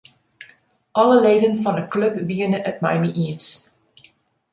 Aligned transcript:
Alle 1.01 1.17
leden 1.25 1.53
fan 1.63 1.79
'e 1.81 1.85
klup 1.93 2.15
wiene 2.29 2.59
it 2.71 2.77
mei 2.83 2.97
my 3.01 3.11
iens. 3.23 3.47